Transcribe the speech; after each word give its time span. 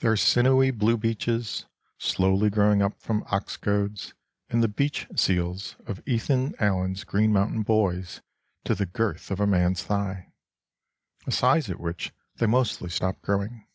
There 0.00 0.12
are 0.12 0.18
sinewy 0.18 0.70
blue 0.70 0.98
beeches, 0.98 1.64
slowly 1.96 2.50
grown 2.50 2.82
up 2.82 3.00
from 3.00 3.24
ox 3.28 3.56
goads 3.56 4.12
and 4.50 4.62
the 4.62 4.68
"beech 4.68 5.06
seals" 5.16 5.76
of 5.86 6.02
Ethan 6.04 6.54
Allen's 6.60 7.04
Green 7.04 7.32
Mountain 7.32 7.62
Boys 7.62 8.20
to 8.64 8.74
the 8.74 8.84
girth 8.84 9.30
of 9.30 9.40
a 9.40 9.46
man's 9.46 9.82
thigh, 9.84 10.30
a 11.26 11.32
size 11.32 11.70
at 11.70 11.80
which 11.80 12.12
they 12.36 12.44
mostly 12.44 12.90
stop 12.90 13.22
growing. 13.22 13.66